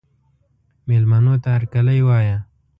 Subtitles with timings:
[0.87, 2.37] مېلمنو ته هرکلی وایه.